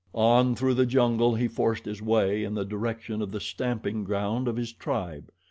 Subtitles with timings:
[0.15, 4.47] On through the jungle he forced his way in the direction of the stamping ground
[4.47, 5.31] of his tribe.